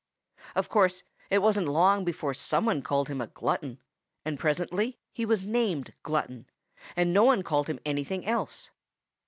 [0.55, 3.77] Of course it wasn't long before some one called him a glutton,
[4.25, 6.47] and presently he was named Glutton,
[6.95, 8.71] and no one called him anything else.